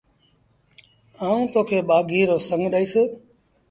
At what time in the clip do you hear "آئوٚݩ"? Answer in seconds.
1.25-1.49